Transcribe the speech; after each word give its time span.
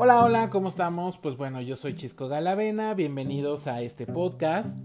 Hola, 0.00 0.24
hola, 0.24 0.48
¿cómo 0.48 0.68
estamos? 0.68 1.18
Pues 1.18 1.36
bueno, 1.36 1.60
yo 1.60 1.74
soy 1.74 1.96
Chisco 1.96 2.28
Galavena, 2.28 2.94
bienvenidos 2.94 3.66
a 3.66 3.82
este 3.82 4.06
podcast. 4.06 4.78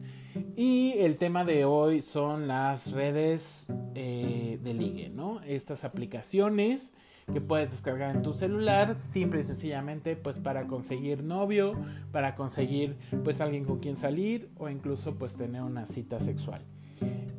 Y 0.56 0.94
el 0.98 1.18
tema 1.18 1.46
de 1.46 1.66
hoy 1.66 2.02
son 2.02 2.48
las 2.48 2.92
redes 2.92 3.68
eh, 3.94 4.58
de 4.64 4.74
ligue, 4.74 5.12
¿no? 5.12 5.40
Estas 5.44 5.84
aplicaciones 5.84 6.96
que 7.32 7.42
puedes 7.42 7.70
descargar 7.70 8.16
en 8.16 8.24
tu 8.24 8.34
celular, 8.34 8.98
simple 8.98 9.42
y 9.42 9.44
sencillamente 9.44 10.16
pues 10.16 10.40
para 10.40 10.66
conseguir 10.66 11.22
novio, 11.22 11.80
para 12.12 12.34
conseguir 12.34 12.98
pues 13.24 13.40
alguien 13.40 13.66
con 13.66 13.78
quien 13.78 13.98
salir 13.98 14.50
o 14.58 14.68
incluso 14.68 15.14
pues 15.14 15.36
tener 15.36 15.62
una 15.62 15.86
cita 15.86 16.20
sexual. 16.22 16.66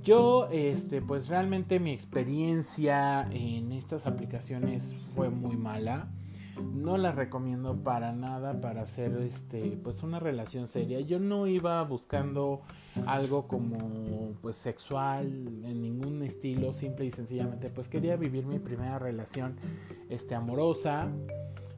Yo, 0.01 0.49
este, 0.53 1.03
pues 1.03 1.27
realmente 1.27 1.81
mi 1.81 1.91
experiencia 1.91 3.29
en 3.33 3.73
estas 3.73 4.07
aplicaciones 4.07 4.95
fue 5.17 5.29
muy 5.29 5.57
mala. 5.57 6.09
No 6.63 6.97
las 6.99 7.15
recomiendo 7.17 7.83
para 7.83 8.13
nada 8.13 8.61
para 8.61 8.83
hacer 8.83 9.17
este 9.19 9.79
pues 9.83 10.03
una 10.03 10.21
relación 10.21 10.69
seria. 10.69 11.01
Yo 11.01 11.19
no 11.19 11.47
iba 11.47 11.83
buscando 11.83 12.63
algo 13.07 13.49
como 13.49 14.35
pues 14.41 14.57
sexual 14.57 15.27
en 15.27 15.81
ningún 15.81 16.23
estilo, 16.23 16.73
simple 16.73 17.07
y 17.07 17.11
sencillamente 17.11 17.69
pues 17.71 17.89
quería 17.89 18.17
vivir 18.17 18.47
mi 18.47 18.59
primera 18.59 18.99
relación 18.99 19.57
este 20.09 20.35
amorosa. 20.35 21.09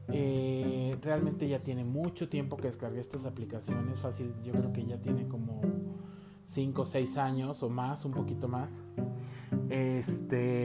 Eh, 0.09 0.95
realmente 1.01 1.47
ya 1.49 1.59
tiene 1.59 1.83
mucho 1.83 2.29
tiempo 2.29 2.55
que 2.55 2.67
descargué 2.67 3.01
estas 3.01 3.25
aplicaciones, 3.25 3.99
fácil, 3.99 4.33
yo 4.41 4.53
creo 4.53 4.71
que 4.71 4.85
ya 4.85 5.01
tiene 5.01 5.27
como 5.27 5.61
5 6.45 6.81
o 6.81 6.85
6 6.85 7.17
años 7.17 7.61
o 7.61 7.69
más, 7.69 8.05
un 8.05 8.13
poquito 8.13 8.47
más. 8.47 8.81
Este 9.69 10.56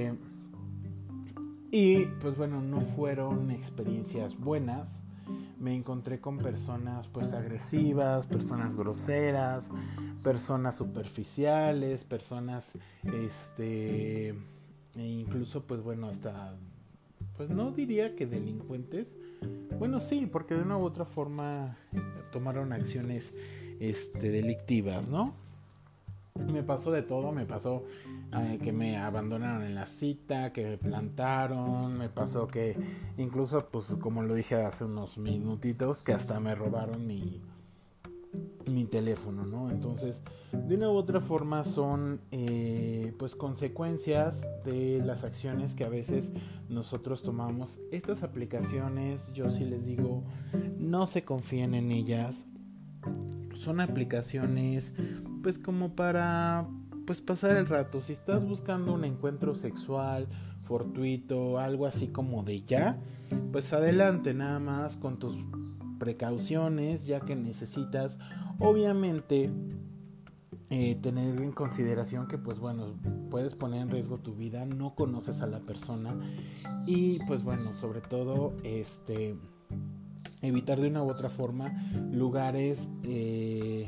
y 1.72 2.04
pues 2.20 2.36
bueno, 2.36 2.60
no 2.60 2.82
fueron 2.82 3.50
experiencias 3.50 4.38
buenas. 4.38 5.00
Me 5.58 5.74
encontré 5.74 6.20
con 6.20 6.36
personas 6.36 7.08
pues 7.08 7.32
agresivas, 7.32 8.26
personas 8.26 8.74
groseras, 8.74 9.70
personas 10.22 10.76
superficiales, 10.76 12.04
personas 12.04 12.72
este 13.04 14.28
e 14.96 15.02
incluso 15.02 15.62
pues 15.62 15.82
bueno, 15.82 16.08
hasta 16.08 16.58
pues 17.38 17.48
no 17.48 17.70
diría 17.70 18.14
que 18.16 18.26
delincuentes. 18.26 19.16
Bueno, 19.78 19.98
sí, 20.00 20.28
porque 20.30 20.54
de 20.54 20.62
una 20.62 20.76
u 20.76 20.84
otra 20.84 21.06
forma 21.06 21.78
tomaron 22.32 22.74
acciones 22.74 23.32
este 23.80 24.30
delictivas, 24.30 25.08
¿no? 25.08 25.30
Me 26.34 26.62
pasó 26.62 26.90
de 26.90 27.02
todo, 27.02 27.30
me 27.32 27.44
pasó 27.44 27.84
eh, 28.32 28.58
que 28.62 28.72
me 28.72 28.96
abandonaron 28.96 29.62
en 29.64 29.74
la 29.74 29.86
cita, 29.86 30.52
que 30.52 30.64
me 30.64 30.78
plantaron, 30.78 31.96
me 31.98 32.08
pasó 32.08 32.46
que 32.46 32.76
incluso, 33.18 33.68
pues 33.70 33.86
como 34.00 34.22
lo 34.22 34.34
dije 34.34 34.56
hace 34.56 34.84
unos 34.84 35.18
minutitos, 35.18 36.02
que 36.02 36.12
hasta 36.12 36.40
me 36.40 36.54
robaron 36.54 37.06
mi, 37.06 37.42
mi 38.66 38.84
teléfono, 38.86 39.44
¿no? 39.44 39.70
Entonces, 39.70 40.22
de 40.52 40.76
una 40.76 40.88
u 40.90 40.94
otra 40.94 41.20
forma 41.20 41.64
son 41.64 42.20
eh, 42.30 43.12
pues 43.18 43.36
consecuencias 43.36 44.46
de 44.64 45.02
las 45.04 45.24
acciones 45.24 45.74
que 45.74 45.84
a 45.84 45.88
veces 45.88 46.32
nosotros 46.68 47.22
tomamos. 47.22 47.80
Estas 47.90 48.22
aplicaciones, 48.22 49.32
yo 49.32 49.50
sí 49.50 49.64
les 49.64 49.84
digo, 49.84 50.24
no 50.78 51.06
se 51.06 51.24
confíen 51.24 51.74
en 51.74 51.90
ellas. 51.90 52.46
Son 53.54 53.80
aplicaciones 53.80 54.94
pues 55.42 55.58
como 55.58 55.94
para 55.94 56.66
pues 57.06 57.20
pasar 57.20 57.56
el 57.56 57.66
rato. 57.66 58.00
Si 58.00 58.12
estás 58.12 58.44
buscando 58.44 58.94
un 58.94 59.04
encuentro 59.04 59.54
sexual 59.54 60.28
fortuito, 60.62 61.58
algo 61.58 61.86
así 61.86 62.08
como 62.08 62.44
de 62.44 62.62
ya, 62.62 62.98
pues 63.50 63.72
adelante 63.72 64.32
nada 64.32 64.58
más 64.58 64.96
con 64.96 65.18
tus 65.18 65.34
precauciones, 65.98 67.06
ya 67.06 67.20
que 67.20 67.36
necesitas 67.36 68.18
obviamente 68.58 69.50
eh, 70.70 70.94
tener 71.02 71.40
en 71.40 71.52
consideración 71.52 72.28
que 72.28 72.38
pues 72.38 72.58
bueno 72.58 72.94
puedes 73.28 73.54
poner 73.54 73.82
en 73.82 73.90
riesgo 73.90 74.18
tu 74.18 74.34
vida 74.34 74.64
no 74.64 74.94
conoces 74.94 75.42
a 75.42 75.46
la 75.46 75.60
persona 75.60 76.18
y 76.86 77.18
pues 77.26 77.42
bueno 77.42 77.74
sobre 77.74 78.00
todo 78.00 78.54
este 78.64 79.36
evitar 80.40 80.80
de 80.80 80.88
una 80.88 81.02
u 81.02 81.10
otra 81.10 81.28
forma 81.28 81.74
lugares 82.10 82.88
eh, 83.04 83.86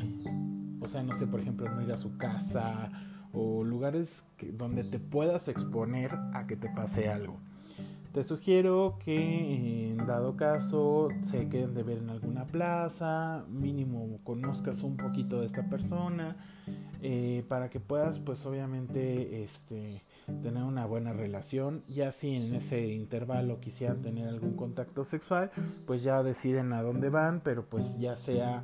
o 0.84 0.88
sea, 0.88 1.02
no 1.02 1.16
sé, 1.18 1.26
por 1.26 1.40
ejemplo, 1.40 1.68
no 1.68 1.82
ir 1.82 1.92
a 1.92 1.96
su 1.96 2.16
casa 2.16 2.90
o 3.32 3.64
lugares 3.64 4.24
donde 4.52 4.84
te 4.84 4.98
puedas 4.98 5.48
exponer 5.48 6.12
a 6.34 6.46
que 6.46 6.56
te 6.56 6.68
pase 6.68 7.08
algo. 7.08 7.38
Te 8.14 8.22
sugiero 8.22 8.96
que 9.04 9.90
en 9.90 10.06
dado 10.06 10.36
caso 10.36 11.08
se 11.22 11.48
queden 11.48 11.74
de 11.74 11.82
ver 11.82 11.98
en 11.98 12.10
alguna 12.10 12.46
plaza, 12.46 13.44
mínimo 13.48 14.20
conozcas 14.22 14.84
un 14.84 14.96
poquito 14.96 15.40
de 15.40 15.46
esta 15.46 15.68
persona, 15.68 16.36
eh, 17.02 17.44
para 17.48 17.70
que 17.70 17.80
puedas 17.80 18.20
pues 18.20 18.46
obviamente 18.46 19.42
este, 19.42 20.04
tener 20.44 20.62
una 20.62 20.86
buena 20.86 21.12
relación. 21.12 21.82
Ya 21.88 22.12
si 22.12 22.36
en 22.36 22.54
ese 22.54 22.86
intervalo 22.86 23.58
quisieran 23.58 24.00
tener 24.00 24.28
algún 24.28 24.54
contacto 24.54 25.04
sexual, 25.04 25.50
pues 25.84 26.04
ya 26.04 26.22
deciden 26.22 26.72
a 26.72 26.82
dónde 26.82 27.10
van, 27.10 27.40
pero 27.40 27.64
pues 27.64 27.98
ya 27.98 28.14
sea 28.14 28.62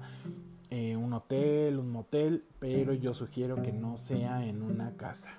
eh, 0.71 0.97
un 0.97 1.13
hotel, 1.13 1.79
un 1.79 1.91
motel, 1.91 2.45
pero 2.61 2.95
yo 2.95 3.13
sugiero 3.13 3.61
que 3.61 3.73
no 3.73 3.99
sea 3.99 4.47
en 4.47 4.63
una 4.63 4.97
casa, 4.97 5.33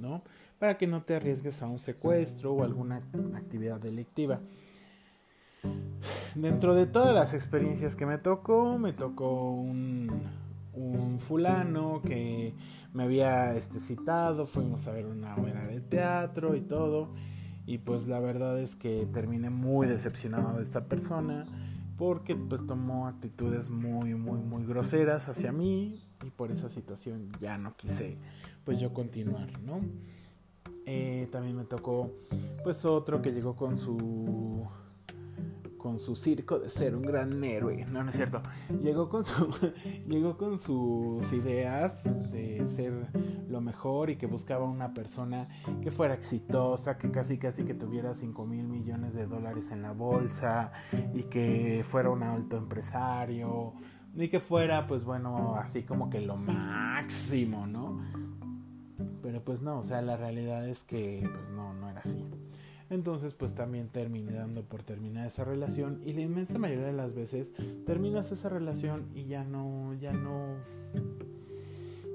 ¿no? 0.00 0.22
Para 0.58 0.78
que 0.78 0.86
no 0.86 1.02
te 1.02 1.14
arriesgues 1.14 1.62
a 1.62 1.66
un 1.66 1.78
secuestro 1.78 2.54
o 2.54 2.64
alguna 2.64 2.96
actividad 3.34 3.78
delictiva. 3.78 4.40
Dentro 6.34 6.74
de 6.74 6.86
todas 6.86 7.14
las 7.14 7.34
experiencias 7.34 7.94
que 7.94 8.06
me 8.06 8.16
tocó, 8.16 8.78
me 8.78 8.94
tocó 8.94 9.50
un, 9.52 10.10
un 10.72 11.20
fulano 11.20 12.00
que 12.02 12.54
me 12.94 13.02
había 13.02 13.54
este, 13.54 13.78
citado, 13.78 14.46
fuimos 14.46 14.86
a 14.86 14.92
ver 14.92 15.04
una 15.06 15.36
obra 15.36 15.66
de 15.66 15.80
teatro 15.80 16.56
y 16.56 16.62
todo. 16.62 17.10
Y 17.66 17.78
pues 17.78 18.08
la 18.08 18.20
verdad 18.20 18.58
es 18.58 18.74
que 18.74 19.06
terminé 19.12 19.50
muy 19.50 19.86
decepcionado 19.86 20.56
de 20.56 20.64
esta 20.64 20.86
persona 20.86 21.46
porque 21.96 22.34
pues 22.34 22.66
tomó 22.66 23.06
actitudes 23.06 23.68
muy 23.70 24.14
muy 24.14 24.40
muy 24.40 24.64
groseras 24.64 25.28
hacia 25.28 25.52
mí 25.52 26.02
y 26.24 26.30
por 26.30 26.50
esa 26.50 26.68
situación 26.68 27.30
ya 27.40 27.58
no 27.58 27.72
quise 27.72 28.16
pues 28.64 28.80
yo 28.80 28.92
continuar 28.92 29.48
no 29.60 29.80
eh, 30.86 31.28
también 31.30 31.56
me 31.56 31.64
tocó 31.64 32.10
pues 32.64 32.84
otro 32.84 33.22
que 33.22 33.32
llegó 33.32 33.56
con 33.56 33.78
su 33.78 34.51
con 35.82 35.98
su 35.98 36.14
circo 36.14 36.60
de 36.60 36.70
ser 36.70 36.94
un 36.94 37.02
gran 37.02 37.42
héroe. 37.42 37.84
No, 37.92 38.04
no 38.04 38.10
es 38.10 38.16
cierto. 38.16 38.40
Llegó 38.82 39.08
con 39.08 39.24
su 39.24 39.48
llegó 40.06 40.38
con 40.38 40.60
sus 40.60 41.30
ideas 41.32 42.04
de 42.32 42.64
ser 42.68 43.08
lo 43.48 43.60
mejor 43.60 44.08
y 44.08 44.16
que 44.16 44.26
buscaba 44.26 44.64
una 44.64 44.94
persona 44.94 45.48
que 45.82 45.90
fuera 45.90 46.14
exitosa, 46.14 46.96
que 46.96 47.10
casi 47.10 47.36
casi 47.36 47.64
que 47.64 47.74
tuviera 47.74 48.14
5 48.14 48.46
mil 48.46 48.68
millones 48.68 49.12
de 49.12 49.26
dólares 49.26 49.72
en 49.72 49.82
la 49.82 49.92
bolsa 49.92 50.70
y 51.12 51.24
que 51.24 51.84
fuera 51.86 52.10
un 52.10 52.22
alto 52.22 52.56
empresario 52.56 53.74
y 54.14 54.28
que 54.28 54.40
fuera 54.40 54.86
pues 54.86 55.04
bueno 55.04 55.56
así 55.56 55.82
como 55.82 56.08
que 56.08 56.20
lo 56.20 56.36
máximo, 56.36 57.66
¿no? 57.66 58.00
Pero 59.20 59.44
pues 59.44 59.62
no, 59.62 59.80
o 59.80 59.82
sea, 59.82 60.00
la 60.00 60.16
realidad 60.16 60.68
es 60.68 60.84
que 60.84 61.28
pues 61.34 61.48
no, 61.48 61.74
no 61.74 61.90
era 61.90 62.00
así. 62.00 62.24
Entonces 62.92 63.32
pues 63.32 63.54
también 63.54 63.88
terminé 63.88 64.32
dando 64.32 64.64
por 64.64 64.82
terminar 64.82 65.26
esa 65.26 65.44
relación 65.44 66.02
y 66.04 66.12
la 66.12 66.20
inmensa 66.20 66.58
mayoría 66.58 66.84
de 66.84 66.92
las 66.92 67.14
veces 67.14 67.50
terminas 67.86 68.30
esa 68.32 68.50
relación 68.50 69.08
y 69.14 69.24
ya 69.24 69.44
no, 69.44 69.94
ya 69.94 70.12
no, 70.12 70.58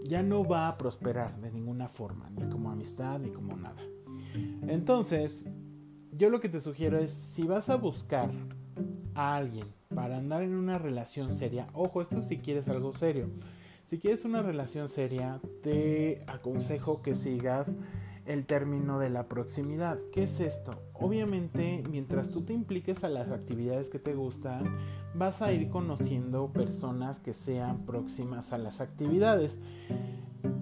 ya 0.03 0.21
no 0.21 0.45
va 0.45 0.67
a 0.67 0.77
prosperar 0.77 1.41
de 1.41 1.51
ninguna 1.51 1.87
forma, 1.87 2.29
ni 2.29 2.47
como 2.47 2.69
amistad 2.69 3.17
ni 3.17 3.31
como 3.31 3.57
nada. 3.57 3.81
Entonces, 4.67 5.47
yo 6.11 6.29
lo 6.29 6.39
que 6.39 6.49
te 6.49 6.61
sugiero 6.61 6.99
es 6.99 7.09
si 7.09 7.47
vas 7.47 7.69
a 7.69 7.75
buscar 7.75 8.29
a 9.15 9.35
alguien 9.35 9.65
para 9.95 10.19
andar 10.19 10.43
en 10.43 10.53
una 10.53 10.77
relación 10.77 11.33
seria, 11.33 11.69
ojo, 11.73 12.03
esto 12.03 12.21
si 12.21 12.37
quieres 12.37 12.67
algo 12.67 12.93
serio. 12.93 13.31
Si 13.87 13.97
quieres 13.97 14.25
una 14.25 14.43
relación 14.43 14.89
seria, 14.89 15.41
te 15.63 16.23
aconsejo 16.27 17.01
que 17.01 17.15
sigas 17.15 17.77
el 18.27 18.45
término 18.45 18.99
de 18.99 19.09
la 19.09 19.27
proximidad. 19.27 19.97
¿Qué 20.11 20.23
es 20.23 20.39
esto? 20.39 20.81
Obviamente, 20.93 21.83
mientras 21.89 22.29
tú 22.29 22.41
te 22.41 22.53
impliques 22.53 23.03
a 23.03 23.09
las 23.09 23.31
actividades 23.31 23.89
que 23.89 23.99
te 23.99 24.13
gustan, 24.13 24.77
vas 25.15 25.41
a 25.41 25.53
ir 25.53 25.69
conociendo 25.69 26.51
personas 26.51 27.19
que 27.19 27.33
sean 27.33 27.77
próximas 27.85 28.51
a 28.51 28.57
las 28.57 28.81
actividades. 28.81 29.59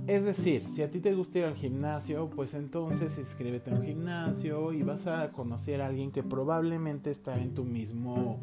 Es 0.07 0.23
decir, 0.23 0.69
si 0.69 0.83
a 0.83 0.91
ti 0.91 0.99
te 0.99 1.15
gusta 1.15 1.39
ir 1.39 1.45
al 1.45 1.55
gimnasio, 1.55 2.29
pues 2.29 2.53
entonces 2.53 3.17
inscríbete 3.17 3.71
a 3.71 3.73
un 3.73 3.83
gimnasio 3.83 4.71
y 4.71 4.83
vas 4.83 5.07
a 5.07 5.29
conocer 5.29 5.81
a 5.81 5.87
alguien 5.87 6.11
que 6.11 6.21
probablemente 6.21 7.09
está 7.09 7.35
en 7.41 7.55
tu 7.55 7.63
mismo 7.63 8.39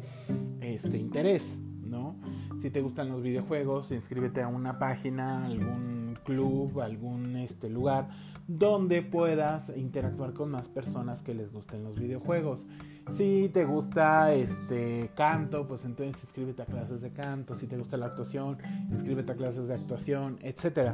este, 0.59 0.97
interés, 0.97 1.59
¿no? 1.81 2.17
Si 2.61 2.69
te 2.69 2.81
gustan 2.81 3.09
los 3.09 3.21
videojuegos, 3.21 3.91
inscríbete 3.91 4.41
a 4.41 4.49
una 4.49 4.77
página, 4.77 5.45
algún 5.45 6.02
club, 6.23 6.81
algún 6.81 7.35
este 7.37 7.69
lugar 7.69 8.09
donde 8.47 9.01
puedas 9.01 9.71
interactuar 9.75 10.33
con 10.33 10.51
más 10.51 10.67
personas 10.67 11.21
que 11.21 11.33
les 11.33 11.51
gusten 11.51 11.83
los 11.83 11.99
videojuegos. 11.99 12.65
Si 13.09 13.49
te 13.53 13.65
gusta 13.65 14.33
este 14.33 15.11
canto, 15.15 15.67
pues 15.67 15.83
entonces 15.83 16.23
inscríbete 16.23 16.61
a 16.61 16.65
clases 16.65 17.01
de 17.01 17.11
canto. 17.11 17.55
Si 17.55 17.67
te 17.67 17.77
gusta 17.77 17.97
la 17.97 18.05
actuación, 18.05 18.57
inscríbete 18.91 19.33
a 19.33 19.35
clases 19.35 19.67
de 19.67 19.73
actuación, 19.73 20.39
etc. 20.41 20.93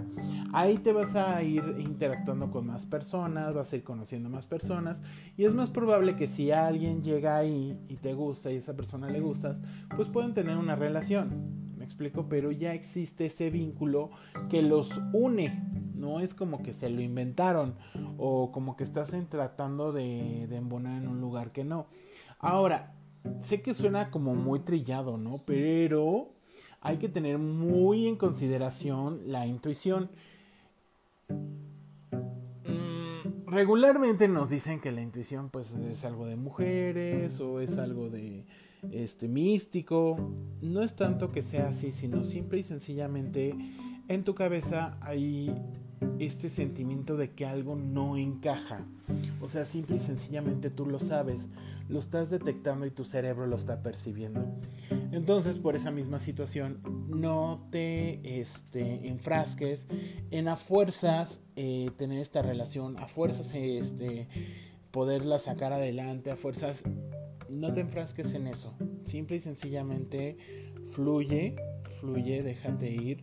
Ahí 0.52 0.80
te 0.80 0.92
vas 0.92 1.16
a 1.16 1.42
ir 1.44 1.64
interactuando 1.78 2.50
con 2.50 2.66
más 2.66 2.88
personas, 2.88 3.54
vas 3.54 3.72
a 3.72 3.76
ir 3.76 3.84
conociendo 3.84 4.28
más 4.28 4.48
personas 4.48 5.02
y 5.38 5.46
es 5.46 5.54
más 5.54 5.70
probable 5.70 6.16
que 6.16 6.28
si 6.28 6.52
alguien 6.52 7.04
llega 7.04 7.38
ahí 7.38 7.80
y 7.88 7.98
te 7.98 8.14
gusta 8.14 8.52
y 8.52 8.58
esa 8.58 8.76
persona 8.76 9.08
le 9.10 9.20
gustas, 9.20 9.58
pues 9.96 10.08
pueden 10.08 10.34
tener 10.34 10.58
una 10.58 10.76
relación. 10.76 11.69
Explico, 11.90 12.30
pero 12.30 12.52
ya 12.52 12.76
existe 12.76 13.26
ese 13.26 13.50
vínculo 13.50 14.12
que 14.48 14.62
los 14.62 15.02
une 15.12 15.60
no 15.96 16.20
es 16.20 16.36
como 16.36 16.62
que 16.62 16.72
se 16.72 16.88
lo 16.88 17.02
inventaron 17.02 17.74
o 18.20 18.52
como 18.52 18.78
que 18.78 18.84
estás 18.84 19.10
tratando 19.28 19.92
de, 19.92 20.46
de 20.48 20.56
embonar 20.56 21.02
en 21.02 21.08
un 21.08 21.20
lugar 21.20 21.52
que 21.52 21.64
no. 21.64 21.88
Ahora, 22.38 22.94
sé 23.42 23.64
que 23.64 23.74
suena 23.74 24.12
como 24.12 24.36
muy 24.36 24.60
trillado, 24.60 25.18
¿no? 25.18 25.42
Pero 25.48 26.30
hay 26.80 26.98
que 26.98 27.10
tener 27.10 27.40
muy 27.40 28.08
en 28.08 28.18
consideración 28.18 29.24
la 29.26 29.48
intuición. 29.48 30.12
Mm, 32.66 33.48
regularmente 33.48 34.28
nos 34.28 34.52
dicen 34.52 34.80
que 34.80 34.92
la 34.92 35.02
intuición 35.02 35.50
pues 35.50 35.72
es 35.72 36.06
algo 36.06 36.28
de 36.28 36.36
mujeres 36.36 37.40
o 37.40 37.62
es 37.62 37.80
algo 37.80 38.12
de 38.12 38.46
este 38.92 39.28
místico. 39.28 40.34
No 40.62 40.82
es 40.82 40.96
tanto 40.96 41.28
que 41.28 41.42
sea 41.42 41.70
así, 41.70 41.92
sino 41.92 42.24
simple 42.24 42.60
y 42.60 42.64
sencillamente 42.64 43.56
en 44.08 44.24
tu 44.24 44.36
cabeza 44.36 44.98
hay 45.02 45.54
este 46.20 46.50
sentimiento 46.50 47.18
de 47.18 47.32
que 47.32 47.46
algo 47.46 47.76
no 47.76 48.18
encaja. 48.18 48.86
O 49.42 49.48
sea, 49.48 49.66
simple 49.66 49.96
y 49.96 50.00
sencillamente 50.00 50.70
tú 50.70 50.86
lo 50.86 51.00
sabes, 51.00 51.48
lo 51.88 52.00
estás 52.00 52.30
detectando 52.30 52.86
y 52.86 52.92
tu 52.92 53.06
cerebro 53.06 53.48
lo 53.48 53.56
está 53.56 53.82
percibiendo. 53.82 54.46
Entonces, 55.12 55.58
por 55.58 55.76
esa 55.76 55.92
misma 55.92 56.20
situación, 56.20 56.82
no 57.08 57.68
te 57.72 58.40
este, 58.40 59.10
enfrasques 59.10 59.88
en 60.32 60.48
a 60.48 60.56
fuerzas 60.56 61.40
eh, 61.56 61.90
tener 61.98 62.20
esta 62.20 62.42
relación, 62.42 62.98
a 63.00 63.08
fuerzas 63.08 63.54
este, 63.54 64.28
poderla 64.92 65.40
sacar 65.40 65.74
adelante, 65.74 66.32
a 66.32 66.36
fuerzas, 66.36 66.84
no 67.52 67.74
te 67.74 67.82
enfrasques 67.82 68.34
en 68.34 68.48
eso. 68.48 68.76
Simple 69.06 69.38
y 69.38 69.40
sencillamente 69.40 70.38
fluye, 70.94 71.56
fluye, 72.00 72.42
déjate 72.42 72.92
ir 72.92 73.22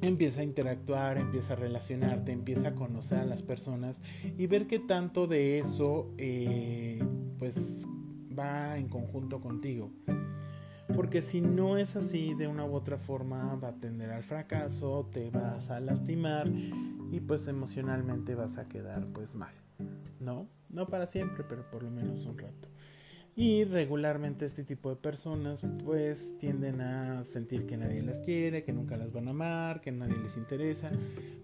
empieza 0.00 0.40
a 0.40 0.44
interactuar, 0.44 1.18
empieza 1.18 1.54
a 1.54 1.56
relacionarte, 1.56 2.32
empieza 2.32 2.68
a 2.68 2.74
conocer 2.74 3.18
a 3.18 3.24
las 3.24 3.42
personas 3.42 4.00
y 4.38 4.46
ver 4.46 4.66
qué 4.66 4.78
tanto 4.78 5.26
de 5.26 5.58
eso 5.58 6.12
eh, 6.18 7.02
pues 7.38 7.86
va 8.38 8.78
en 8.78 8.88
conjunto 8.88 9.40
contigo. 9.40 9.90
Porque 10.94 11.22
si 11.22 11.40
no 11.40 11.78
es 11.78 11.96
así, 11.96 12.34
de 12.34 12.48
una 12.48 12.66
u 12.66 12.74
otra 12.74 12.98
forma 12.98 13.54
va 13.56 13.68
a 13.68 13.74
tender 13.80 14.10
al 14.10 14.22
fracaso, 14.22 15.08
te 15.10 15.30
vas 15.30 15.70
a 15.70 15.80
lastimar 15.80 16.48
y 17.10 17.20
pues 17.20 17.46
emocionalmente 17.46 18.34
vas 18.34 18.58
a 18.58 18.68
quedar 18.68 19.06
pues 19.06 19.34
mal. 19.34 19.54
¿No? 20.20 20.48
No 20.68 20.86
para 20.86 21.06
siempre, 21.06 21.44
pero 21.48 21.68
por 21.70 21.82
lo 21.82 21.90
menos 21.90 22.26
un 22.26 22.38
rato. 22.38 22.71
Y 23.34 23.64
regularmente 23.64 24.44
este 24.44 24.62
tipo 24.62 24.90
de 24.90 24.96
personas 24.96 25.62
pues 25.84 26.36
tienden 26.38 26.82
a 26.82 27.24
sentir 27.24 27.64
que 27.64 27.78
nadie 27.78 28.02
las 28.02 28.18
quiere, 28.18 28.60
que 28.60 28.74
nunca 28.74 28.98
las 28.98 29.10
van 29.10 29.26
a 29.28 29.30
amar, 29.30 29.80
que 29.80 29.90
nadie 29.90 30.18
les 30.18 30.36
interesa, 30.36 30.90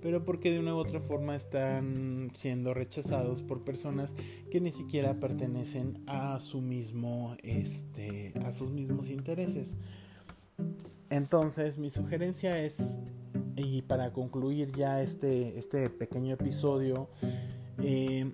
pero 0.02 0.22
porque 0.22 0.50
de 0.50 0.58
una 0.58 0.74
u 0.74 0.78
otra 0.78 1.00
forma 1.00 1.34
están 1.34 2.30
siendo 2.34 2.74
rechazados 2.74 3.42
por 3.42 3.64
personas 3.64 4.14
que 4.50 4.60
ni 4.60 4.70
siquiera 4.70 5.18
pertenecen 5.18 6.02
a 6.06 6.38
su 6.40 6.60
mismo 6.60 7.36
este 7.42 8.34
a 8.44 8.52
sus 8.52 8.70
mismos 8.70 9.08
intereses. 9.08 9.74
Entonces, 11.08 11.78
mi 11.78 11.88
sugerencia 11.88 12.62
es 12.62 13.00
y 13.56 13.80
para 13.80 14.12
concluir 14.12 14.72
ya 14.72 15.00
este 15.00 15.58
este 15.58 15.88
pequeño 15.88 16.34
episodio 16.34 17.08
eh, 17.78 18.30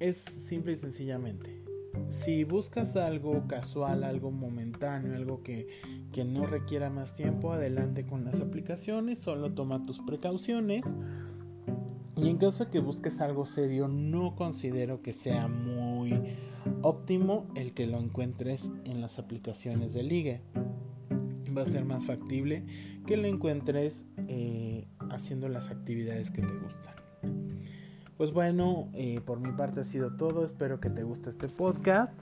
es 0.00 0.16
simple 0.16 0.72
y 0.72 0.76
sencillamente 0.76 1.57
si 2.08 2.44
buscas 2.44 2.96
algo 2.96 3.46
casual, 3.46 4.04
algo 4.04 4.30
momentáneo, 4.30 5.14
algo 5.14 5.42
que, 5.42 5.66
que, 6.12 6.24
no 6.24 6.46
requiera 6.46 6.90
más 6.90 7.14
tiempo, 7.14 7.52
adelante 7.52 8.06
con 8.06 8.24
las 8.24 8.40
aplicaciones, 8.40 9.18
solo 9.18 9.52
toma 9.52 9.84
tus 9.86 10.00
precauciones. 10.00 10.84
Y 12.16 12.28
en 12.28 12.38
caso 12.38 12.64
de 12.64 12.70
que 12.70 12.80
busques 12.80 13.20
algo 13.20 13.46
serio, 13.46 13.86
no 13.86 14.34
considero 14.34 15.02
que 15.02 15.12
sea 15.12 15.46
muy 15.46 16.36
óptimo 16.82 17.46
el 17.54 17.74
que 17.74 17.86
lo 17.86 17.98
encuentres 17.98 18.68
en 18.84 19.00
las 19.00 19.18
aplicaciones 19.18 19.92
de 19.92 20.02
ligue. 20.02 20.40
Va 21.56 21.62
a 21.62 21.66
ser 21.66 21.84
más 21.84 22.04
factible 22.04 22.64
que 23.06 23.16
lo 23.16 23.26
encuentres 23.26 24.04
eh, 24.28 24.86
haciendo 25.10 25.48
las 25.48 25.70
actividades 25.70 26.30
que 26.30 26.42
te 26.42 26.52
gustan. 26.52 26.97
Pues 28.18 28.32
bueno, 28.32 28.88
eh, 28.94 29.20
por 29.24 29.38
mi 29.38 29.52
parte 29.52 29.80
ha 29.80 29.84
sido 29.84 30.16
todo. 30.16 30.44
Espero 30.44 30.80
que 30.80 30.90
te 30.90 31.04
guste 31.04 31.30
este 31.30 31.48
podcast. 31.48 32.12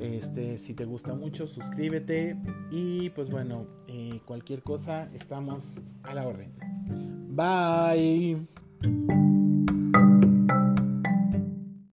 Este, 0.00 0.58
si 0.58 0.74
te 0.74 0.84
gusta 0.84 1.14
mucho, 1.14 1.48
suscríbete. 1.48 2.36
Y 2.70 3.10
pues 3.10 3.30
bueno, 3.30 3.66
eh, 3.88 4.20
cualquier 4.24 4.62
cosa, 4.62 5.08
estamos 5.12 5.80
a 6.04 6.14
la 6.14 6.28
orden. 6.28 6.52
Bye. 7.30 9.33